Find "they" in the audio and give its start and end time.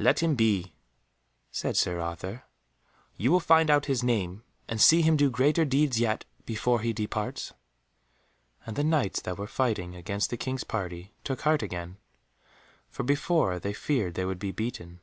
13.60-13.72, 14.14-14.24